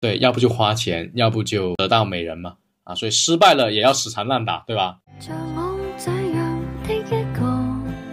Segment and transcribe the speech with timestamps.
[0.00, 2.54] 对，要不就花钱，要不就得到美人嘛，
[2.84, 4.96] 啊，所以失败了也要死缠烂打，对吧？
[5.18, 7.02] 像我这样的一
[7.38, 7.46] 个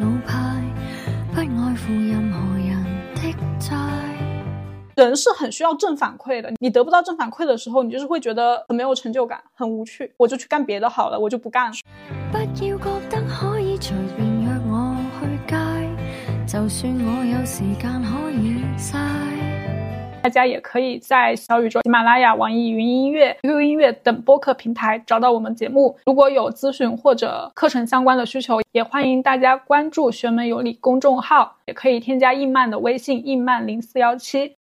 [0.02, 0.62] 老派，
[1.34, 2.84] 不爱负任何人
[3.16, 3.74] 的债。
[4.98, 11.78] 人是很需要正反馈的，你得不到正反馈的时候，你就是会觉得很没有成就感，很无趣，我就去干别的好了，我就不干了。
[12.34, 12.78] 不要觉
[13.10, 15.56] 得可以随便约我去街，
[16.46, 19.37] 就算我有时间可以晒。
[20.28, 25.98] 大家也可以在小宇宙、喜马拉雅、网易云音乐、QQ 音乐等播客平台找到我们节目。
[26.06, 34.54] 如果有咨询或者课程相关的需求，也欢迎大家关注“学门有理”公众号，也可以添加易曼的微信“易曼零四幺七”。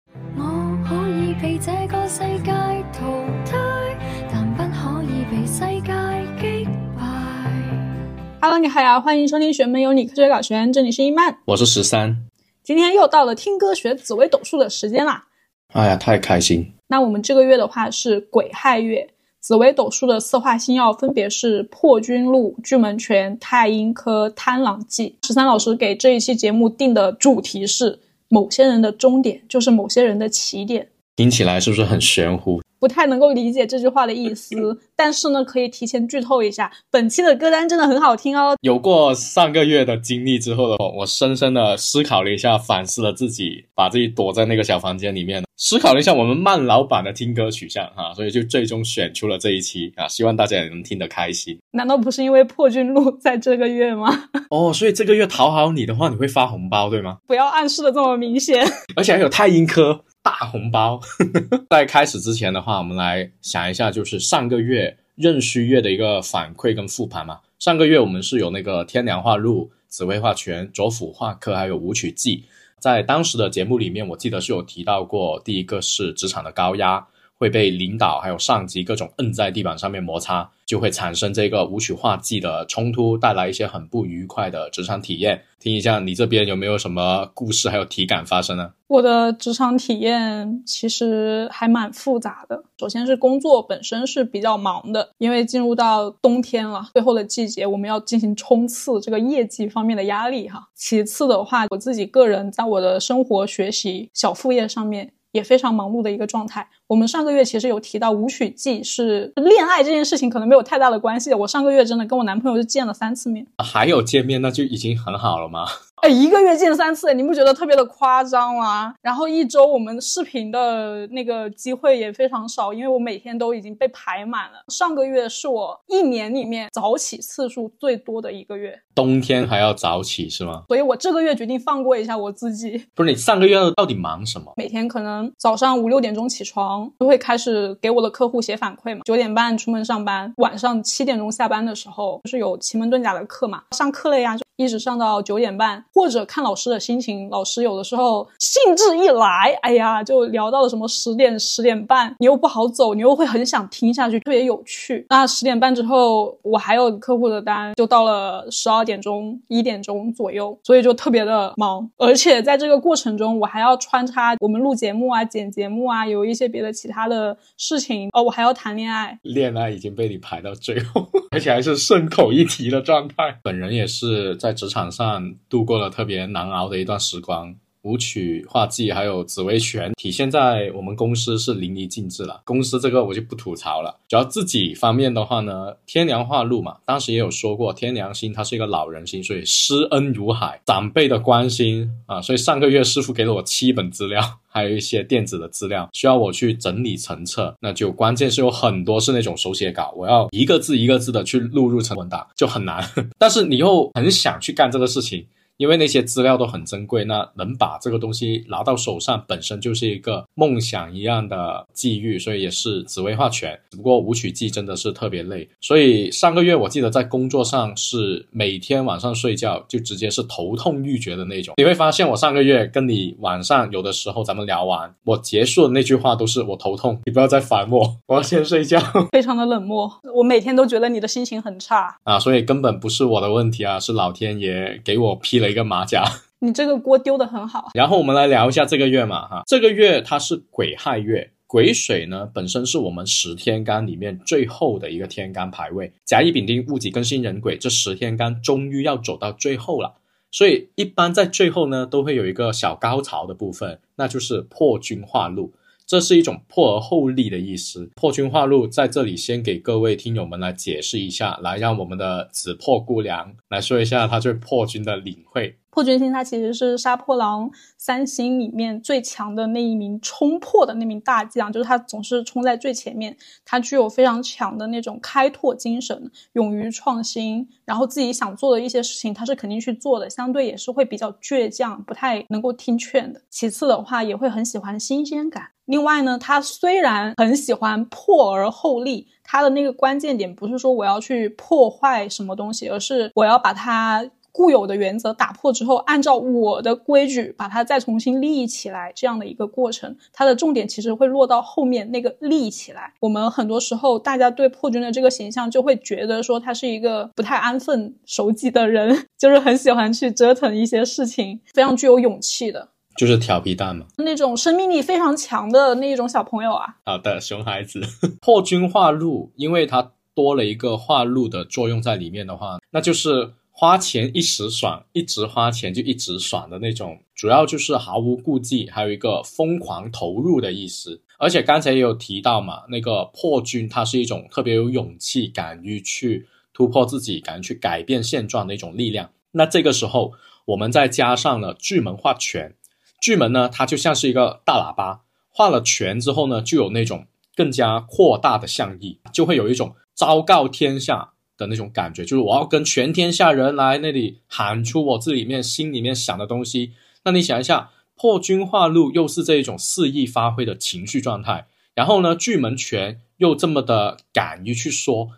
[8.42, 12.18] Hello，你好呀，欢迎收听“学门有理”科学搞学，这里是易曼，我是十三。
[12.62, 15.24] 今天又到了听歌学紫微斗数的时间啦。
[15.72, 16.72] 哎呀，太开心！
[16.88, 19.08] 那我们这个月的话是癸亥月，
[19.40, 25.16] 紫微斗数的四化星耀分别是破军禄、巨门权、太阴科、贪狼忌。
[25.22, 30.88] 十三老师给这一期节目定的主题是：某些人的终点就是某些人的起点。
[31.16, 32.60] 听起来是不是很玄乎？
[32.84, 34.54] 不太能够理解这句话的意思，
[34.94, 38.54] 但是呢，可以提前剧透一下，本期的歌单真的很好听哦。
[38.60, 51.58] 有过上个月的经历之后的话，我深深的思考了一下，反思了自己，把自己躲在那个小房间里面，思考了一下我们慢老板的听歌取向哈，所以就最终选出了这一期啊，希望大家也能听得开心。
[51.72, 54.28] 难道不是因为破军路在这个月吗？
[54.50, 57.16] 哦，所以这个月讨好你的话，你会发红包对吗？
[57.26, 58.62] 不要暗示的这么明显，
[58.94, 60.04] 而且还有太阴科。
[60.24, 60.98] 大红包，
[61.68, 67.40] 在开始之前的话，我们来想一下，就是上个月壬戌月的一个反馈跟复盘嘛。
[67.58, 72.46] 上个月我们是有那个天梁化禄、紫薇化权、左辅化科，还有武曲忌。
[72.80, 77.06] 在当时的节目里面，我记得是有提到过，第一个是职场的高压。
[77.44, 85.42] 会被领导还有上级各种摁在地板上面摩擦，就会产生这个无曲化忌的冲突，带来一些很不愉快的职场体验。
[85.60, 88.72] 听一下你这边有没有什么故事还有体感发生呢？
[88.86, 92.64] 我的职场体验其实还蛮复杂的。
[92.78, 100.66] 首先是工作本身是比较忙的，因为进入到冬天了，最后的季节我们要进行冲刺，这个业绩方面的压力哈。
[100.74, 105.12] 其次的话，我自己个人在我的生活、学习、小副业上面。
[105.34, 106.66] 也非常忙碌的一个状态。
[106.86, 111.34] 我们上个月其实有提到舞曲季是恋爱这件事情，可能没有太大的关系。
[111.34, 115.64] 我上个月真的跟我男朋友就见了三次面，还有见面那就已经很好了吗？
[116.02, 118.94] 哎，一个月见三次，你不觉得特别的夸张吗？
[119.00, 124.62] 然后一周我们视频的那个机会也非常少，因为我每天都已经被排满了。
[124.68, 130.62] 上个月是我一年里面早起次数最多的一个月，冬天还要早起是吗？
[130.68, 132.86] 所以我这个月决定放过一下我自己。
[132.94, 134.52] 不是你上个月到底忙什么？
[134.56, 139.00] 每天可能早上五六点钟起床，就会开始给我的客户写反馈嘛。
[139.04, 145.84] 九点半出门上班，晚上七点钟下班的时候，就是有奇门遁甲的课嘛，上课了呀，就一直上到九点半。
[145.92, 155.06] 或者看老师的心情，老师有的时候兴致一来，哎呀，就聊到了什么十点、十点半，你又不好走，你又会很想听下去，特别有趣。
[155.08, 161.90] 那十点半之后，我还有客户的单，就到了十二点钟、一点钟左右，所以就特别的忙。
[161.96, 169.18] 而且在这个过程中，我还要穿插我们录节目啊、剪节目啊，有一些别的其他的事情哦，我还要谈恋爱。
[169.22, 173.38] 恋爱已经被你排到最后，而且还是顺口一提的状态。
[173.42, 175.90] 本人也是在职场上度过了。
[175.94, 182.40] 特别难熬的一段时光，舞曲画技还有紫薇拳体现在我们公司是淋漓尽致了。
[182.44, 202.82] 公司这个我就不吐槽了，主要自己方面的话呢，天良化禄嘛，当时也有说过，天良星它是一个老人星，所以施恩如海，长辈的关心啊，所以上个月师傅给了我七本资料， 还有一些电子的资料需要我去整理成册，那就关键是有很多是那种手写稿，我要一个字一个字的去录入成文档，就很难。
[203.18, 205.26] 但是你又很想去干这个事情。
[205.56, 213.58] 因为那些资料都很珍贵，那能把这个东西拿到手上，本身就是一个梦想一样的际遇，所以也是紫薇化权。
[213.70, 221.54] 只不过舞曲季真的是特别累，所以上个月我记得在工作上是每天晚上睡觉就直接是头痛欲绝的那种。
[221.56, 228.80] 你会发现我上个月跟你晚上有的时候咱们聊完，我结束的那句话都是我头痛，你不要再烦我，我要先睡觉。
[229.12, 235.43] 非常的冷漠，我每天都觉得你的心情很差啊，所以根本不是我的问题啊，是老天爷给我批了。
[235.50, 236.04] 一个马甲，
[236.40, 237.70] 你这个锅丢的很好。
[237.74, 249.94] 然后我们来聊一下这个月嘛，哈，这个月它是癸亥月，癸水呢本身是我们十天干里面最后的一个天干排位，甲乙丙丁戊己庚辛壬癸这十天干终于要走到最后了，
[250.30, 255.52] 所以一般在最后呢都会有一个小高潮的部分，那就是破军化禄。
[255.94, 257.88] 这是一种破而后立的意思。
[257.94, 265.54] 破军化禄在这里先给各位听友们来解释一下，来让我们的紫破姑娘来说一下她对破军的领会。
[265.74, 283.20] 破军星它其实是杀破狼三星里面最强的那一名冲破的那名大将，就是他总是冲在最前面，他具有非常强的那种开拓精神，勇于创新，然后自己想做的一些事情他是肯定去做的，相对也是会比较倔强，不太能够听劝的。
[283.28, 285.48] 其次的话，也会很喜欢新鲜感。
[285.64, 294.08] 另外呢，他虽然很喜欢破而后立，他的那个关键点不是说我要去破坏什么东西，而是我要把它。
[294.34, 302.92] 固有的原则打破之后，按照我的规矩把它再重新立起来，这样的一个过程，它的重点其实会落到后面那个立起来。
[302.98, 316.78] 我们很多时候，大家对破军的这个形象就会觉得说他是一个不太安分守己的人， 就是很喜欢去折腾一些事情，非常具有勇气的，就是调皮蛋嘛，那种生命力非常强的那种小朋友啊。
[316.84, 317.80] 好的，熊孩子
[318.20, 323.34] 破军化禄，因为它多了一个化禄的作用在里面的话，那就是。
[323.56, 331.00] 花钱一时爽，一直花钱就一直爽的那种，主要就是毫无顾忌，还有一个疯狂投入的意思。
[331.18, 339.12] 而且刚才也有提到嘛，那个破军它是一种特别有勇气、敢于去突破自己、敢于去改变现状的一种力量。
[339.30, 340.14] 那这个时候，
[340.46, 342.56] 我们再加上了巨门化权，
[343.00, 351.12] 巨门呢，它就像是一个大喇叭，化了权之后呢，就有那种更加扩大的象意，就会有一种昭告天下。
[351.36, 356.72] 的那种感觉，就是我要跟全天下人来那里喊出我这里面心里面想的东西。
[357.04, 365.10] 那你想一下，破军化禄又是这一种肆意发挥的情绪状态，然后呢，巨门拳又这么的敢于去说，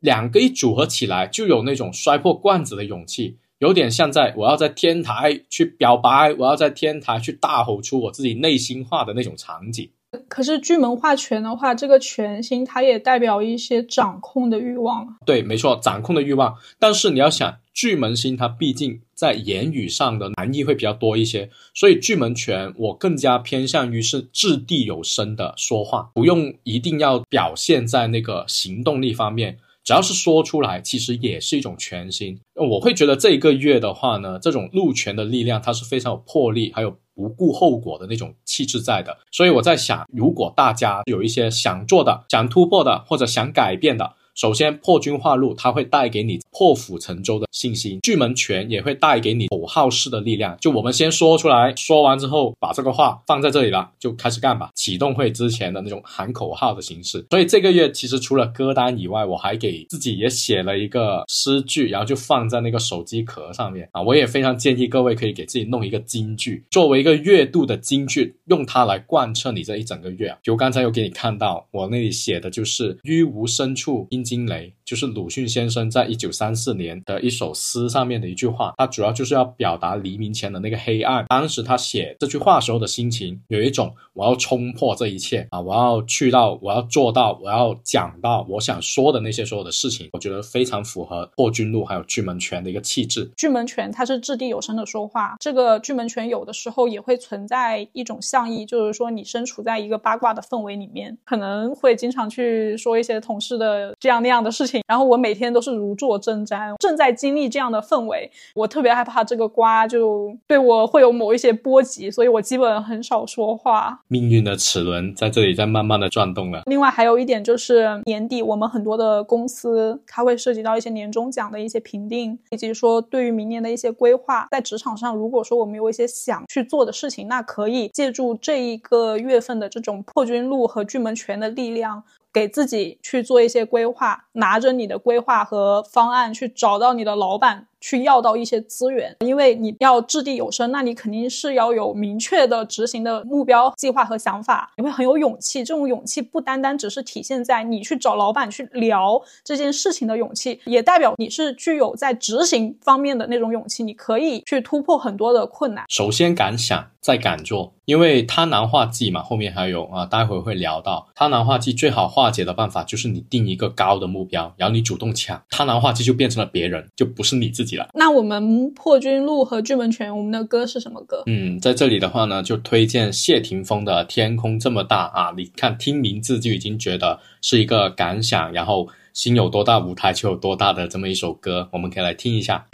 [0.00, 9.90] 两个一组合起来，就有那种摔破罐子的勇气，有点像在我要在天台去表白，我要在天台去大吼出我自己内心话的那种场景。
[10.28, 16.54] 可是巨门化权的话，这个权星它也代表一些掌控的欲望对，没错，掌控的欲望。
[16.78, 29.58] 但是你要想，巨门星它毕竟在言语上的含义会比较多一些，所以巨门权我更加偏向于是掷地有声的说话，不用一定要表现在那个行动力方面。
[29.84, 32.38] 只要是说出来，其实也是一种全新。
[32.54, 39.18] 我会觉得这一个月的话呢，这种路权的力量，它是非常有魄力，还有不顾后果的那种气质在的。
[39.30, 44.14] 所以我在想，如果大家有一些想做的、想突破的，或者想改变的。
[44.34, 50.56] 首先，破军化禄，它会带给你破釜沉舟的信心；巨门拳也会带给你口号式的力量。
[50.58, 54.70] 就我们先说出来，说完之后，把这个话放在这里了，就开始干吧。
[54.74, 57.24] 启动会之前的那种喊口号的形式。
[57.30, 64.00] 所以这个月其实除了歌单以外，我还给自己也写了一个诗句，然后就放在那个手机壳上面啊。
[64.00, 70.34] 我也非常建议各位可以给自己弄一个金句，作为一个月度的金句，用它来贯彻你这一整个月。
[70.42, 74.08] 就刚才有给你看到，我那里写的就是“于无深处”。
[74.22, 81.24] 惊雷就是鲁迅先生在一九三四年的一首诗上面的一句话，他主要就是要表达黎明前的那个黑暗。
[81.28, 90.08] 当时他写这句话时候的心情，有一种我要冲破这一切啊，我要去到，我要做到，我要讲到我想说的那些所有的事情。
[90.12, 93.30] 我觉得非常符合破军路还有巨门拳的一个气质。
[93.36, 104.11] 巨门拳它是掷地有声的说话，这个巨门拳有的时候也会存在一种象意，就是说你身处在一个八卦的氛围里面，可能会经常去说一些同事的这样。
[104.20, 114.00] 那样的事情，然后我每天都是如坐针毡，正在经历这样的氛围，我特别害怕这个瓜就对我会有某一些波及，所以我基本很少说话。
[114.08, 116.62] 命运的齿轮在这里在慢慢的转动了。
[116.66, 124.46] 另外还有一点就是年底我们很多的公司，它会涉及到一些年终奖的一些评定，以及说对于明年的一些规划。
[124.50, 132.02] 在职场上，如果说我们有一些想去做的事情，那可以借助这一个月份的这种破军路和巨门拳的力量。
[132.32, 137.66] 给自己去做一些规划，拿着你的规划和方案去找到你的老板。
[137.82, 145.64] 去要到一些资源，因为你要掷地有声，那你肯定是要有明确的执行的目标、计划和想法，你会很有勇气。
[145.64, 153.82] 这种勇气不单单只是体现在你去找老板去聊这件事情的勇气，也代表你是具有在执行方面的那种勇气。
[153.82, 155.84] 你可以去突破很多的困难。
[155.88, 167.71] 首先敢想，再敢做，因为贪婪化忌嘛，后面还有啊，待会会聊到贪婪化忌最好化解的办法就是你定一个高的目标，然后你主动抢，贪婪化忌就变成了别人，就不是你自己。
[167.94, 171.22] 那我们破军路和巨门泉，我们的歌是什么歌？
[171.26, 175.32] 嗯，在这里的话呢，就推荐谢霆锋的《天空这么大》啊！
[175.36, 182.64] 你看听名字就已经觉得是一个感想，然后心有多大，舞台就有多大的这么一首歌，我们可以来听一下。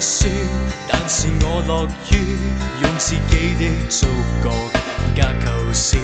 [0.00, 0.28] 说，
[0.88, 2.12] 但是我乐于
[2.82, 4.06] 用自己的触
[4.42, 5.96] 觉更加构思。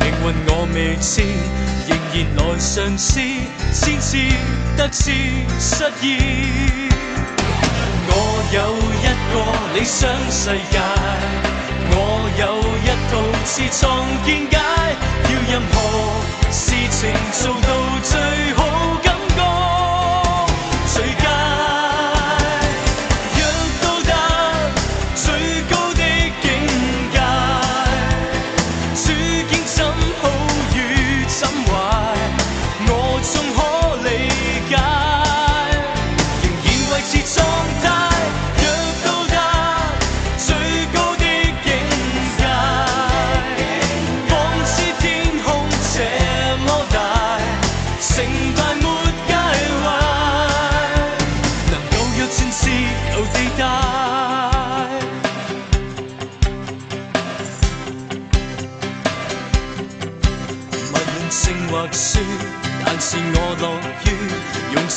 [0.00, 1.22] 命运我未知，
[1.88, 3.20] 仍然来尝试，
[3.72, 4.16] 先知
[4.76, 5.10] 得知
[5.58, 6.06] 失意。
[8.06, 8.12] 我
[8.52, 8.56] 有
[9.02, 9.34] 一个
[9.74, 10.78] 理想世界，
[11.90, 11.92] 我
[12.38, 12.42] 有
[12.84, 13.12] 一套
[13.44, 13.82] 自创
[14.24, 14.56] 见解，
[15.24, 15.74] 要任何
[16.52, 17.00] 事情
[17.32, 17.68] 做到
[18.02, 18.12] 最
[18.54, 18.63] 好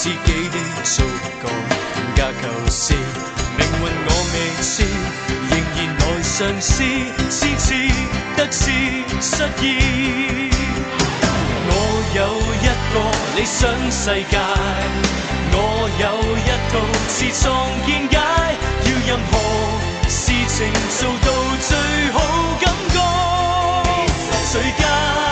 [0.07, 1.03] 自己的觸
[1.41, 2.93] 覺更加構思。
[3.57, 4.71] 命运我未知，
[5.49, 6.71] 仍然来尝试，
[7.29, 7.75] 次次
[8.37, 8.71] 得知
[9.19, 9.65] 失意。
[11.69, 11.71] 我
[12.15, 12.19] 有
[12.63, 12.95] 一個
[13.35, 14.37] 理想世界，
[15.51, 15.55] 我
[15.99, 16.03] 有
[16.39, 16.73] 一套
[17.09, 17.45] 自創
[17.85, 18.15] 見解，
[18.85, 19.33] 要任何
[20.07, 21.27] 事情做到
[21.67, 21.75] 最
[22.13, 22.15] 好
[22.61, 22.95] 感覺，
[24.53, 25.26] 最佳。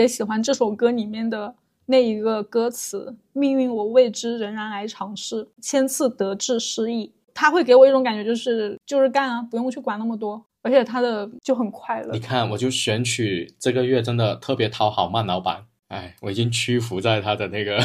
[0.00, 1.54] 别喜欢这首歌里面的
[1.84, 12.18] 那一个歌词：“命运我未知，仍然来尝试，千次得志失意。”它会给我一种感觉，就是就是干啊，不用去管那么多，而且它的就很快乐你。
[12.18, 15.66] 看，我就选取这个月真的特别讨好慢老板。
[15.88, 17.78] 哎，我已经屈服在他的那个，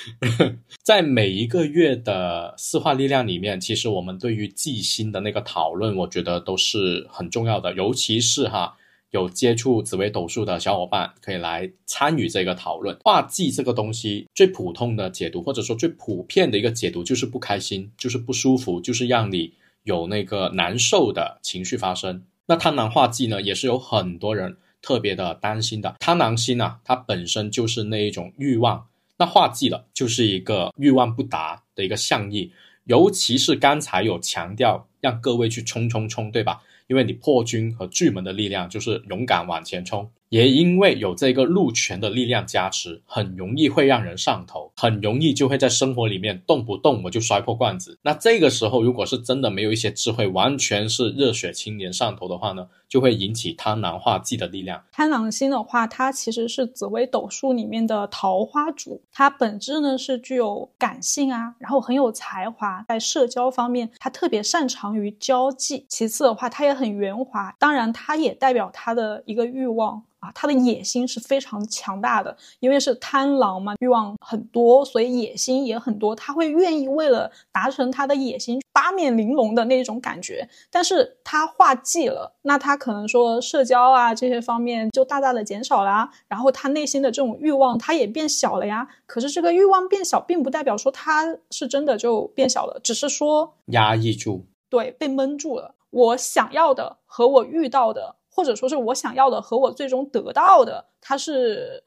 [0.84, 8.76] 在每一个月的四化力量里面，其实我们对于记星的那个讨论，我觉得都是很重要的，尤其是哈
[9.10, 12.96] 有接触紫微斗数的小伙伴可以来参与这个讨论。
[13.04, 22.24] 画技这个东西最普通的解读，或者说最普遍的一个解读，就是不开心，就是不舒服，就是让你有那个难受的情绪发生。
[22.46, 25.96] 那贪狼画技呢，也是有很多人特别的担心的。
[26.00, 28.86] 贪狼星啊，它本身就是那一种欲望，
[29.18, 32.52] 那画技了就是一个欲望不达的一个象意。
[32.84, 36.62] 尤其是刚才有强调让各位去冲冲冲，对吧？
[36.88, 47.98] 因为你破军和巨门的力量就是勇敢往前冲，也因为有这个禄权的力量加持，很容易会让人上头，很容易就会在生活里面动不动我就摔破罐子。
[48.02, 54.82] 那这个时候，如果是真的没有一些智慧，完全是热血青年上头的话呢，就会引起贪婪化忌的力量。
[54.92, 65.86] 贪狼星的话，它其实是紫微斗数里面的桃花主，它本质呢是具有感性啊，然后很有才华，在社交方面它特别擅长于交际。
[65.88, 70.02] 其次的话，它也很圆滑，当然它也代表它的一个欲望。
[70.20, 76.14] 啊，他的野心是非常强大的，因为是贪狼嘛，欲望很多，所以野心也很多。
[76.14, 80.48] 他会愿意为了达成他的野心，八面玲珑的那种感觉。
[80.70, 88.88] 但是他画技了，那他可能说社交啊这些方面就大大的减少了啊，然后他内心的这种欲望他也变小了呀。
[89.06, 95.76] 可是这个欲望变小，并不代表说他是真的就变小了，只是说压抑住，对，被闷住了。
[95.90, 101.82] 我想要的和我遇到的，或者说是我想要的和我最终得到的，它是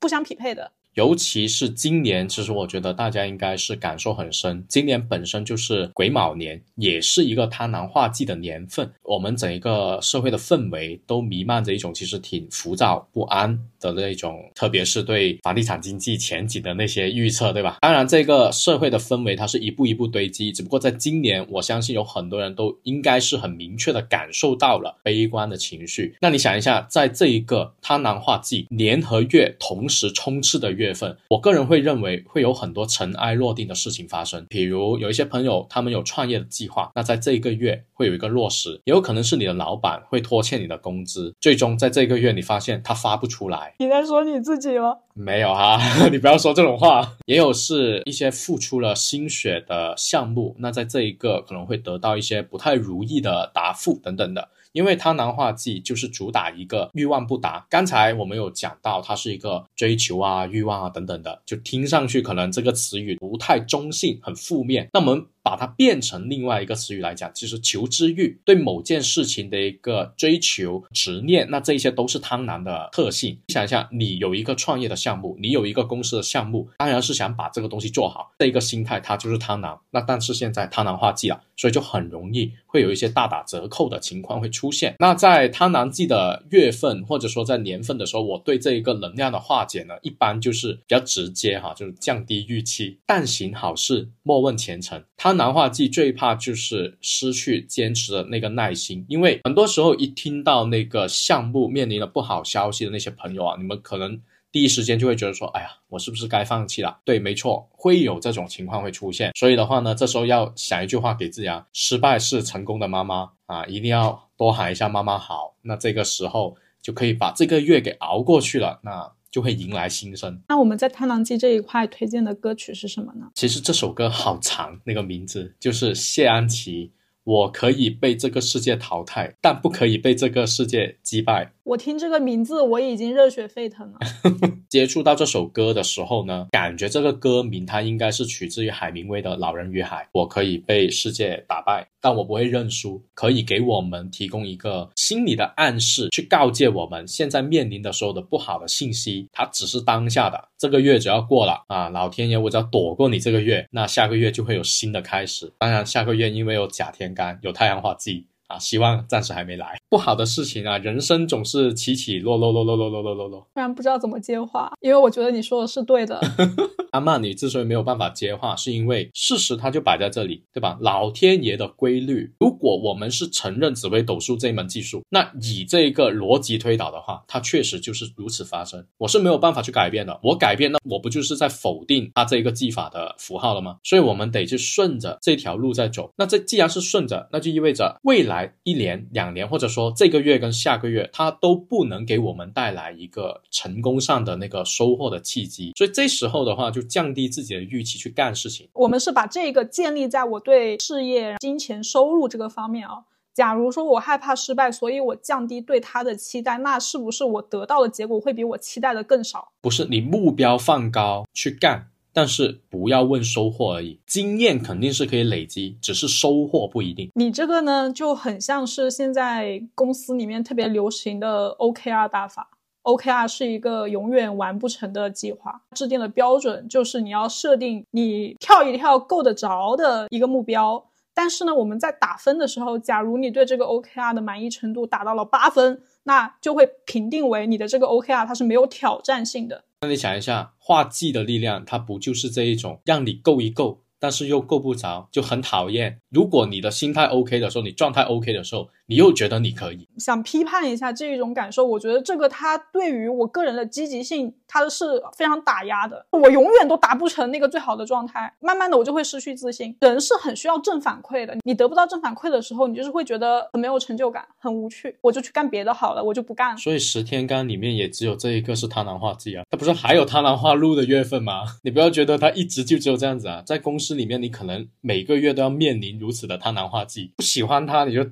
[0.00, 0.72] 不相匹配的。
[0.94, 4.62] 尤其是今年，其实我觉得大家应该是感受很深。
[4.68, 8.92] 今年本身就是癸卯年，也是一个贪婪化忌的年份。
[9.02, 17.78] 我们整一个社会的氛围都弥漫着一种其实挺浮躁不安的那种，特别是对房地产经济前景的那些预测，对吧？
[17.80, 26.14] 当然，这个社会的氛围它是一步一步堆积，只不过在今年，我相信有很多人都应该是很明确的感受到了悲观的情绪。
[26.20, 30.81] 那你想一下，在这一个贪婪化忌年和月同时冲刺的。
[30.82, 34.44] 月份，我个人会认为会有很多尘埃落定的事情发生。
[34.48, 43.74] 比如有一些朋友，他们有创业的计划，那在这一个月会有一个落实，也有可能是你的老板会拖欠你的工资，最终在这个月你发现他发不出来。
[43.78, 44.96] 你在说你自己吗？
[45.14, 45.78] 没有哈，
[46.10, 47.16] 你不要说这种话。
[47.26, 54.48] 也有是一些付出了心血的项目，那在这一个可能会得到一些不太如意的答复等等的。
[54.72, 57.66] 因为贪婪化忌就是主打一个欲望不达。
[57.70, 64.88] 刚才我们有讲到，它是一个追求啊、欲望啊等等的，就听上去可能这个词语不太中性，很负面。
[64.92, 65.26] 那我们。
[65.42, 73.38] 把它变成另外一个词语来讲，其实求知欲对某件事情的一个追求、执念，那这些都是贪婪的特性。
[73.46, 79.78] 你想一下，你有一个创业的项目，你有一个公司的项目，当然是想把这个东西做好，这一个心态它就是贪婪。
[79.90, 84.94] 那但是现在贪婪化忌了，所以就很容易会有一些大打折扣的情况会出现。
[84.98, 95.02] 那在贪婪季的月份或者说在年份的时候，我对这一个能量的化解呢，一般就是比较直接哈，就是降低预期，但行好事，莫问前程。
[95.16, 106.98] 他南化剂最怕就是失去坚持的那个耐心，因为很多时候一听到那个项目面临了不好消息的那些朋友啊，你们可能第一时间就会觉得说，哎呀，我是不是该放弃了？
[107.04, 109.32] 对，没错，会有这种情况会出现。
[109.34, 115.54] 所以的话呢，这时候要想一句话给自己啊：失败是成功的妈妈啊，一定要多喊一下妈妈好。
[115.62, 118.80] 那这个时候就可以把这个月给熬过去了。
[118.82, 119.12] 那。
[119.32, 120.40] 就会迎来新生。
[120.48, 123.28] 那我们在《贪狼记》这一块推荐的歌曲是什么呢？
[123.34, 126.92] 其实这首歌好长，那个名字就是谢安琪。
[127.24, 131.52] 我可以被这个世界淘汰，但不可以被这个世界击败。
[131.64, 133.98] 我听这个名字，我已经热血沸腾了。
[134.68, 140.02] 接触到这首歌的时候呢，感觉这个歌名它应该是取自于海明威的《老人与海》。
[140.12, 143.00] 我可以被世界打败，但我不会认输。
[143.14, 150.48] 可以给我们提供一个心理的暗示，去告诫我们现在面临的所有的不好的信息，它只是当下的。
[150.58, 155.52] 这个月只要过了啊， 老天爷我只要躲过你这个月，那下个月就会有新的开始。
[155.58, 158.26] 当然，下个月因为有甲天干，有太阳化忌。
[158.52, 159.78] 啊，希望暂时还没来。
[159.88, 163.40] 不好的事情啊，人生总是起起落落落落落落落落落。
[163.54, 166.20] 突然不知道怎么接话，因为我觉得你说的是对的。
[166.92, 170.76] 阿曼，你之所以没有办法接话，是因为事实它就摆在这里，对吧？
[170.82, 178.84] 老天爷的规律，如果我们是承认紫微斗数这一门技术，那以这个逻辑推导的话，它确实就是如此发生。
[178.98, 180.20] 我是没有办法去改变的。
[180.22, 183.78] 我改变，那我不就是在否定它这一个技法的符号了吗？
[183.84, 186.10] 所以我们得去顺着这条路在走。
[186.16, 188.41] 那这既然是顺着，那就意味着未来。
[188.62, 195.72] 一年、两年，或者说这个月跟下个月，它都不能给我们带来一个成功上的那个收获的契机。
[195.76, 198.68] 所以这时候的话，就降低自己的预期去干事情。
[198.72, 203.04] 我们是把这个建立在我对事业、金钱、收入这个方面啊。
[203.34, 209.52] 假如说我害怕失败，所以我降低对他的期待，那是不是我得到的结果会比我期待的更少？
[209.62, 211.88] 不是，你目标放高去干。
[212.12, 217.10] 但是不要问收获而已，经验肯定是可以累积，只是收获不一定。
[217.14, 222.50] 你这个呢，就很像是现在公司里面特别流行的 OKR 大法。
[222.82, 230.84] OKR 是一个永远完不成的计划，制定的标准就是你要设定你跳一跳够得着的一个目标。
[231.14, 239.64] 但是呢，我们在打分的时候，假如你对这个 OKR 的满意程度达到了八分，那就会评定为你的这个 OKR 它是没有挑战性的。
[239.82, 246.00] 那你想一下，画技的力量，它不就是这一种，让你够一够，但是又够不着，就很讨厌。
[246.08, 248.68] 如果你的心态 OK 的时候，你状态 OK 的时候。
[248.92, 249.88] 你又觉得你可以。
[249.96, 256.04] 想批判一下这一种感受，我觉得这个它对于我个人的积极性，它是非常打压的。
[256.10, 259.74] 我永远都达不成那个最好的状态，慢慢的我就会失去自信。
[259.80, 266.56] 人是很需要正反馈的，你得不到正反馈的时候，你就是会觉得很没有成就感，很无趣，我就去干别的好了，我就不干了。
[266.58, 271.44] 所以十天干里面也只有这一个是贪婪化忌啊，它不是还有贪婪化禄的月份吗？
[271.62, 278.04] 你不要觉得它一直就只有这样子啊，在公司里面你可能每个月都要面临如此的贪婪化忌，不喜欢他你就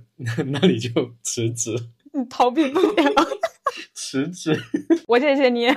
[0.47, 0.91] 那你就
[1.23, 1.75] 辞职，
[2.13, 3.13] 你逃避不了。
[3.95, 4.59] 辞职。
[5.07, 5.69] 我谢谢你。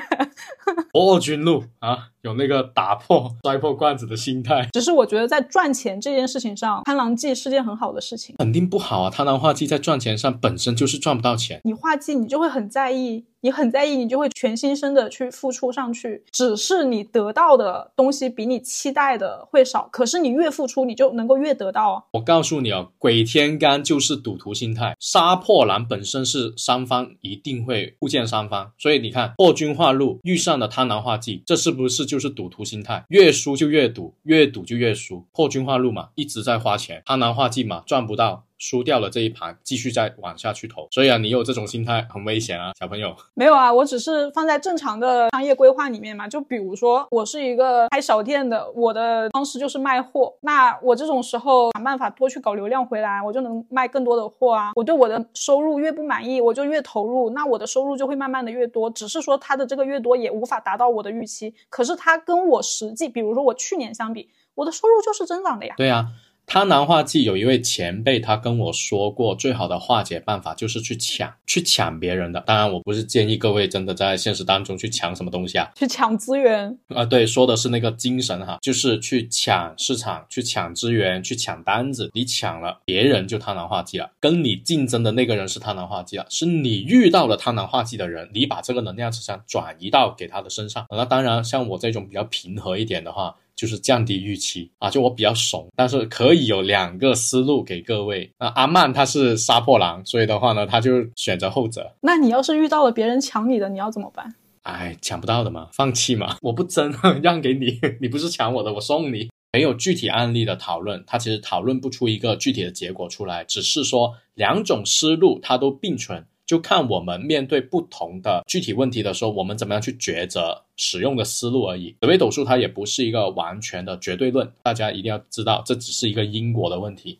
[0.93, 8.35] 破军路啊，有那个打破摔破罐子的心态，只是我觉得在赚钱这件事情上，贪狼忌是件很好的事情。
[8.37, 9.09] 肯定不好啊。
[9.09, 16.23] 贪狼化忌在赚钱上本身就是赚不到钱，你画技，你就会很在意，你很在意，你就会全心身的去付出上去。
[16.31, 22.03] 只是你得到的东西比你期待的会少，可是你越付出，你就能够越得到啊。
[22.11, 33.05] 我告诉你啊，鬼天干就是赌徒心态，杀破狼本身是三方一定会互见三方，所以你看破军化禄遇上了贪婪化忌，这是不是就是赌徒心态？
[33.07, 35.25] 越输就越赌，越赌就越输。
[35.31, 38.43] 破军化路嘛，一直在花钱；贪婪化忌嘛，赚不到。
[38.63, 43.13] 输掉了这一盘，继续再往下去投，所以啊，你有这种心态很危险啊，小朋友。
[43.33, 46.29] 没有啊，我只是放在正常的商业规划里面嘛。
[46.29, 50.33] 就比如说，我是一个开小店的，我的方式就是卖货。
[50.39, 54.71] 那我这种时候想办法多去搞流量回来，我就能卖更多的货啊。
[54.75, 58.89] 我对我的收入越不满意，我就越投入，那我的收入就会慢慢的越多。
[58.89, 65.73] 只是说它的这个越多也无法达到我的预期，可是它跟我实际，比如说我去年相比，我的收入就是增长的呀。
[65.75, 66.07] 对呀。
[66.45, 72.39] 贪婪化忌有一位前辈，他跟我说过，最好的化解办法就是去抢， 去抢别人的。
[72.41, 77.03] 当然，我不是建议各位真的在现实当中去抢什么东西啊，去抢资源啊。
[77.03, 82.11] 对，说的是那个精神哈，就是去抢市场，去抢资源，去抢单子。
[82.13, 90.85] 你抢了，别人就贪婪化忌了，跟你竞争的那个人是贪婪化忌了，是你遇到了贪婪化忌的人，你把这个能量磁场转移到给他的身上。
[90.91, 93.35] 那当然，像我这种比较平和一点的话。
[93.55, 98.31] 就是降低预期啊，就我比较怂，但是可以有两个思路给各位。
[98.39, 101.95] 那阿曼他是杀破狼，所以的话呢，他就选择后者。
[102.01, 104.33] 那你要是遇到了别人抢你的，你要怎么办？
[104.63, 109.29] 哎，抢不到的嘛，放弃嘛，我不争， 让给你，你不是抢我的，我送你。
[109.55, 116.25] 没有具体案例的讨论，它其实讨论不出一个具体的结果出来，只是说两种思路它都并存。
[116.53, 121.95] 就看我们面对不同的具体问题的时候，我们怎么样去抉择使用的思路而已。
[121.99, 127.17] 紫微斗数它也不是一个完全的绝对论，大家一定要知道，这只是一个因果的问题。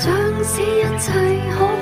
[0.00, 1.12] 成长使一切
[1.52, 1.79] 可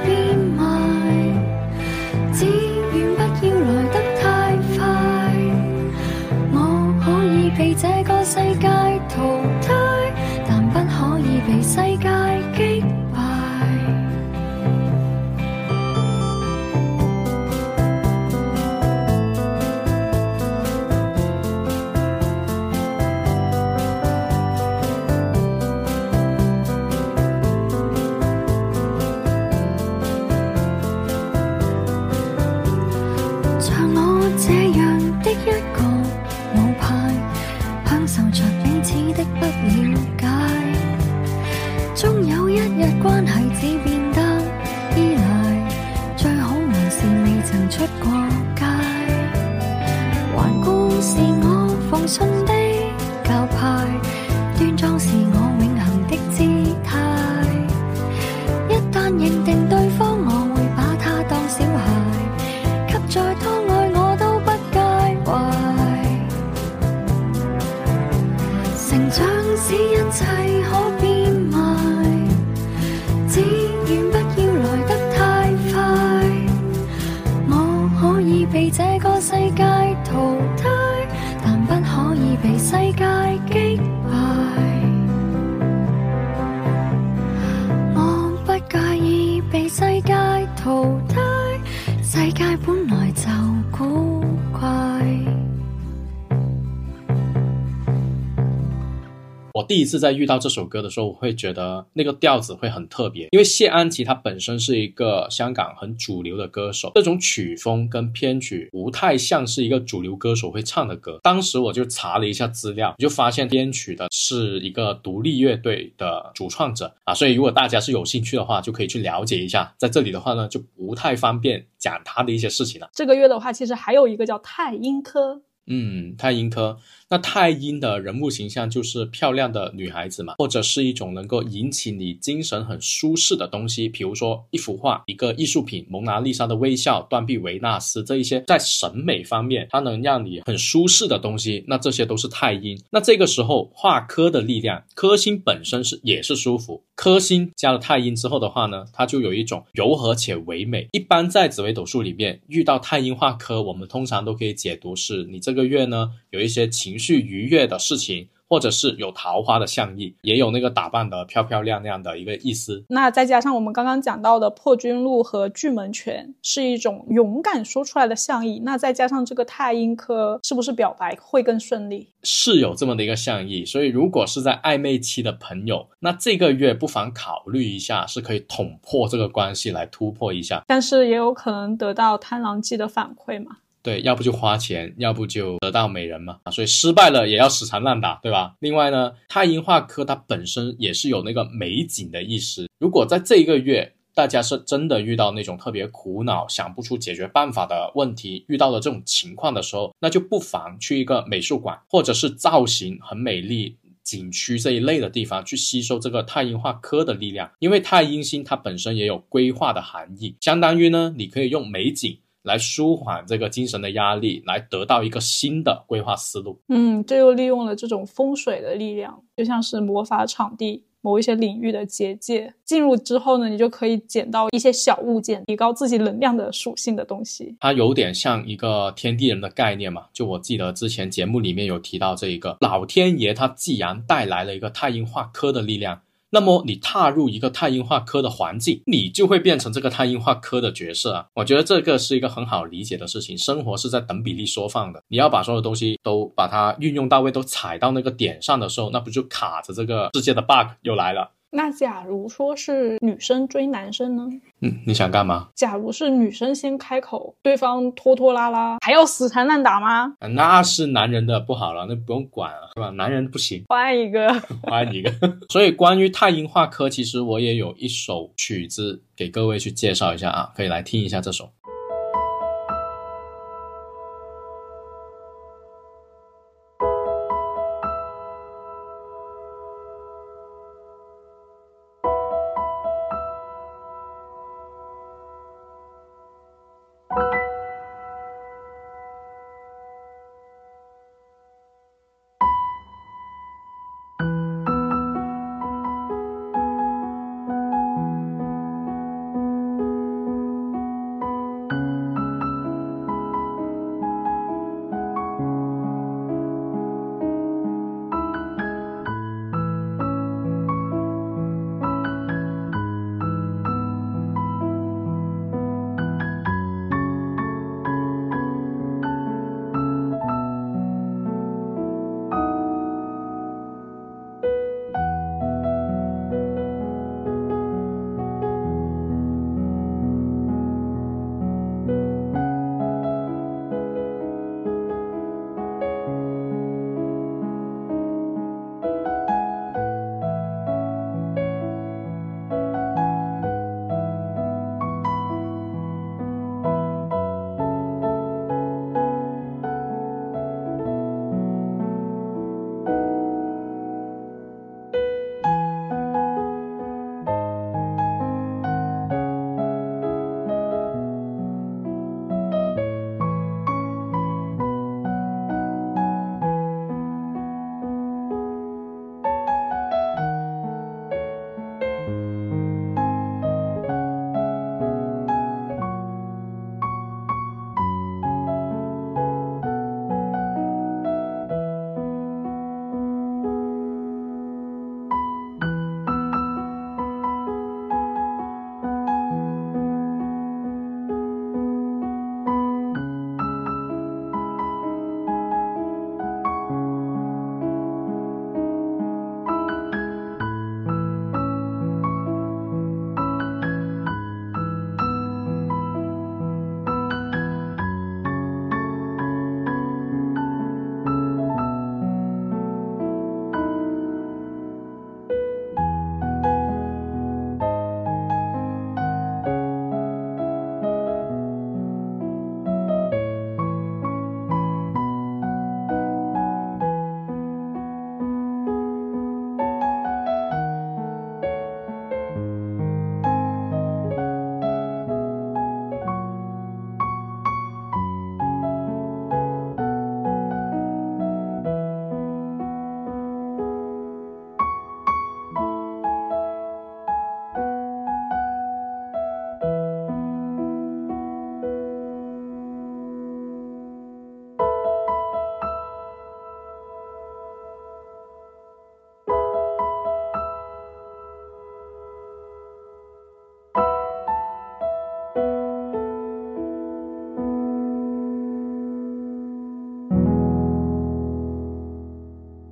[99.78, 111.20] 第一次在遇到这首歌的时候，我会觉得那个调子会很特别，因为谢安琪她本身是一个香港很主流的歌手，这种曲风跟编曲不太像是一个主流歌手会唱的歌。
[111.22, 119.72] 当时我就查了一下资料，就发现编曲的是一个独立乐队的主创者啊，所以如果大家是有兴趣的话，就可以去了解一下。
[119.78, 122.90] 在这里的话呢，就不太方便讲他的一些事情了。
[122.92, 126.76] 这个月的话，其实还有一个叫太阴科，嗯，太阴科。
[127.10, 142.78] 那太阴的人物形象就是漂亮的女孩子嘛，或者是一种能够引起你精神很舒适的东西，比如说一幅画、一个艺术品，蒙娜丽莎的微笑、断臂维纳斯这一些，在审美方面它能让你很舒适的东西，那这些都是太阴。
[142.90, 150.86] 那这个时候画科的力量，科星本身是也是舒服，科星加了太阴之后的话呢，它就有一种柔和且唯美。
[150.92, 162.84] 一般在紫微斗数里面遇到太阴化科，我们通常都可以解读是你这个月呢有一些情绪愉悦的事情，或者是有桃花的象意，也有那个打扮的漂漂亮亮的一个意思。
[162.88, 168.60] 那再加上我们刚刚讲到的破军禄和巨门拳，是一种勇敢说出来的象意。
[168.64, 172.08] 那再加上这个太阴科，是不是表白会更顺利？
[172.22, 180.62] 是有这么的一个象意，所以如果是在暧昧期的朋友，那这个月不妨考虑一下，是可以捅破这个关系来突破一下。
[180.66, 183.58] 但是也有可能得到贪狼忌的反馈嘛。
[183.88, 188.54] 对，要不就花钱，要不就得到美人嘛，啊，所以失败了也要死缠烂打，对吧？
[188.60, 192.68] 另外呢，太阴化科它本身也是有那个美景的意思。
[192.78, 203.78] 如果在这一个月，大家是真的遇到那种特别苦恼、想不出解决办法的问题，遇到了这种情况的时候，那就不妨去一个美术馆，或者是造型很美丽。
[204.04, 216.60] 景区这一类的地方去吸收这个太阴化科的力量，因为太阴星它本身也有规划的含义，相当于呢，你可以用美景来舒缓这个精神的压力，来得到一个新的规划思路。
[216.68, 220.84] 嗯，这又利用了这种风水的力量，就像是魔法场地。
[221.00, 227.56] 某一些领域的结界进入之后呢，你就可以捡到一些小物件，提高自己能量的属性的东西。
[227.60, 230.06] 它有点像一个天地人的概念嘛。
[230.12, 236.02] 就我记得之前节目里面有提到这一个老天爷，他既然带来了一个太阴化科的力量。
[236.30, 241.26] 那么你踏入一个碳硬化科的环境，你就会变成这个碳硬化科的角色啊！
[241.34, 243.36] 我觉得这个是一个很好理解的事情。
[243.38, 251.30] 生活是在等比例缩放的，你要把所有东西都把它运用到位，都踩到那个点上的时候，那不就卡着这个世界的 bug 又来了？
[251.50, 254.28] 那假如说是女生追男生呢？
[254.60, 255.48] 嗯，你想干嘛？
[255.54, 260.14] 假如是女生先开口，对方拖拖拉拉，还要死缠烂打吗？
[260.18, 262.90] 啊那是男人的不好了，那不用管了，是吧？
[262.90, 264.28] 男人不行， 换一个。
[264.62, 265.10] 换一个。
[265.48, 271.50] 所以关于太阴化科，其实我也有一首曲子给各位去介绍一下啊，可以来听一下这首。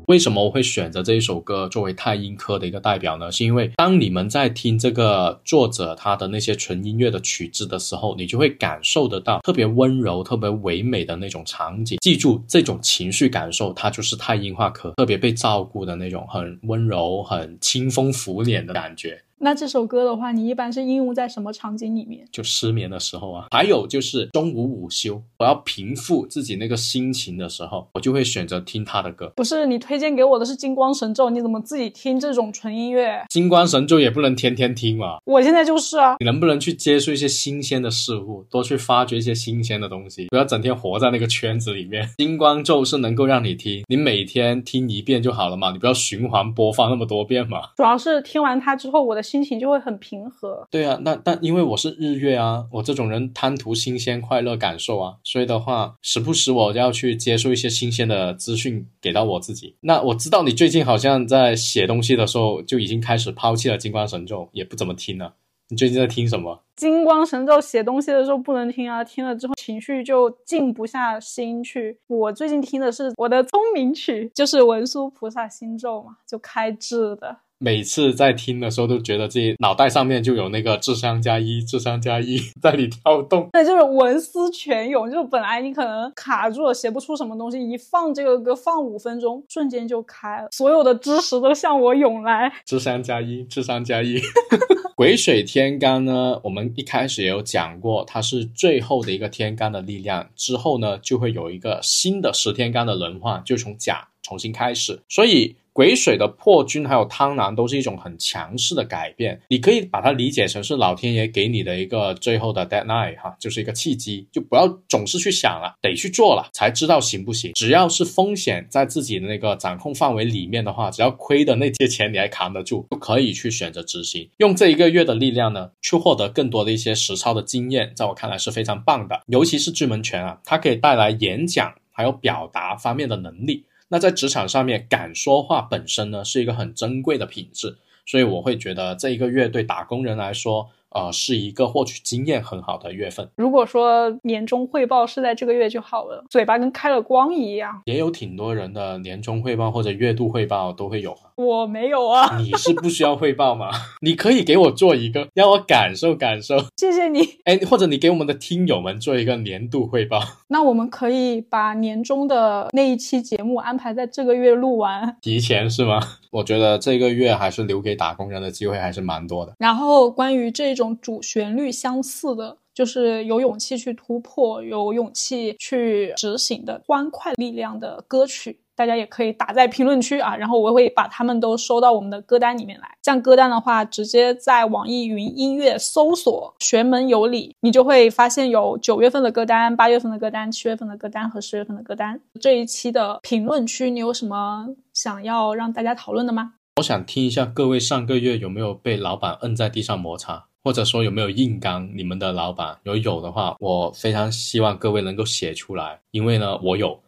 [0.06, 3.30] 为什么我会选择这一首歌作为太阴科的一个代表呢？
[3.32, 11.98] 是因为当你们在听这个作者他的那些纯音乐的曲子的时候，你就会感受得到特别温柔、特别唯美的那种场景。
[12.00, 19.20] 记住这种情绪感受，它就是太阴化科特别被照顾的那种很温柔、很清风拂脸的感觉。
[19.38, 22.26] 那这首歌的话，你一般是应用在什么场景里面？
[22.32, 29.30] 就失眠的时候啊，还有就是中午午休，我要平复自己那个心情的时候，我就会选择听他的歌。
[29.36, 33.22] 不是你推荐给我的是金光神咒，你怎么自己听这种纯音乐？
[33.28, 42.08] 金光神咒也不能天天听嘛，我现在就是啊，你能不能去接触一些新鲜的事物，多去发掘一些新鲜的东西，不要整天活在那个圈子里面。
[42.16, 47.58] 金光咒是能够让你听，你每天听一遍就好了嘛，你不要循环播放那么多遍嘛。
[47.76, 50.66] 主要是听完它之后，我的心情就会很平和。
[50.70, 59.76] 对啊，那但因为我是日月啊，我这种人贪图新鲜快乐感受啊，所以的话，时不时我要去接受一些新鲜的资讯给到我自己。
[59.80, 65.34] 那我知道你最近好像在写东西的时候就已经开始抛弃了金光神咒，也不怎么听了。
[65.68, 66.62] 你最近在听什么？
[66.76, 71.98] 金光神咒写东西的时候不能听啊，听了之后情绪就静不下心去。
[72.06, 77.38] 我最近听的是我的聪明曲，就是文殊菩萨心咒嘛，就开智的。
[77.58, 83.48] 每次在听的时候都觉得自己脑袋上面就有那个智商加一、智商加一在里跳动。
[83.52, 92.52] 对，就是文思泉涌，就是本来你可能卡住了，写不出什么东西，一放这个歌放五分钟，瞬间就开了，所有的知识都向我涌来。
[92.66, 94.20] 智商加一，智商加一。
[94.94, 105.56] 鬼水天干呢，我们一开始也有讲过，它是最后的一个天干的力量，之后呢就会有一个新的十天干的轮换，就从甲重新开始，所以。
[105.76, 117.52] 癸水的破军还有贪婪都是一种很强势的改变，你可以把它理解成是老天爷给你的一个最后的 deadline 哈，就是一个契机，就不要总是去想了，得去做了才知道行不行。
[117.52, 124.30] 只要是风险在自己的那个掌控范围里面的话，只要亏的那些钱你还扛得住，就可以去选择执行。
[124.38, 129.20] 用这一个月的力量呢，去获得更多的一些实操的经验，在我看来是非常棒的。
[129.26, 133.66] 尤其是巨门拳啊，它可以带来演讲还有表达方面的能力。
[133.88, 140.70] 那在职场上面，敢说话本身呢是一个很珍贵的品质，所以我会觉得这一个月对打工人来说。
[140.96, 143.28] 呃，是一个获取经验很好的月份。
[143.36, 147.82] 如果说年终汇报是在这个月就好了，嘴巴跟开了光一样。
[147.84, 151.30] 也有挺多人的年终汇报或者月度汇报都会有啊。
[151.36, 152.38] 我没有啊。
[152.38, 153.68] 你是不需要汇报吗？
[154.00, 156.56] 你可以给我做一个，让我感受感受。
[156.76, 157.20] 谢谢你。
[157.44, 160.20] 哎，或者你给我们的听友们做一个年度汇报。
[160.48, 165.16] 那我们可以把年终的那一期节目安排在这个月录完。
[165.20, 166.00] 提前是吗？
[166.36, 169.52] 我觉得这个月还是留给打工人的机会还是蛮多的。
[169.58, 170.86] 然后关于这种。
[171.02, 182.86] 主旋律相似的，就是有勇气去突破、有勇气去执行的欢快力量的歌曲，大家也可以打在评论区啊，然后我会把他们都收到我们的歌单里面来。
[183.02, 192.20] 像歌单的话，直接在网易云音乐搜索“玄门有礼”，你就会发现有九月份的歌单、八月份的歌单、七月份的歌单和十月份的歌单。
[192.38, 196.52] 这一期的评论区，你有什么想要让大家讨论的吗？
[196.76, 200.48] 我想听一下各位上个月有没有被老板摁在地上摩擦。
[200.66, 201.88] 或者说有没有硬刚？
[201.96, 207.00] 你们的老板有有的话，我非常希望各位能够写出来，因为呢，我有，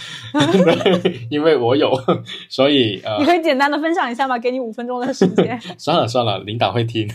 [1.28, 1.92] 因为我有，
[2.48, 4.38] 所以呃，你可以简单的分享一下吗？
[4.38, 5.60] 给你五分钟的时间。
[5.76, 7.06] 算了算了，领导会听，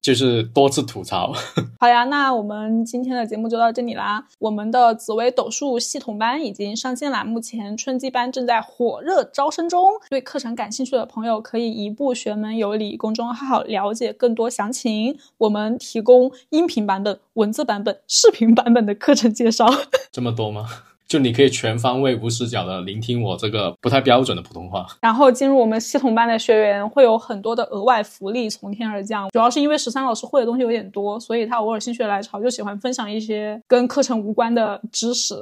[0.00, 1.32] 就是多次吐槽。
[1.80, 4.24] 好呀，那我们今天的节目就到这里啦。
[4.38, 9.84] 我们的紫薇斗数系统班已经上线啦，目前春季班正在火热招生中。
[10.10, 15.07] 对课程感兴趣的朋友，可以移步玄门有礼公众号了解更多详情。
[15.38, 19.66] 我们提供音频版本、文字版本、视频版本的课程介绍，
[20.10, 20.66] 这么多吗？
[21.08, 24.86] 就你可以全方位、无死角的聆听我这个不太标准的普通话。
[25.00, 35.34] 然后进入我们系统班的学员会有很多的额外福利从天而降，主要是因为十三老师会的东西有点多，所以他偶尔心血来潮就喜欢分享一些跟课程无关的知识。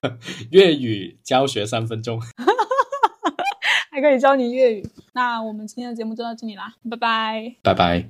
[0.52, 2.18] 粤语教学三分钟，
[3.92, 4.88] 还可以教你粤语。
[5.12, 8.08] 那我们今天的节目就到这里啦，拜拜，拜拜。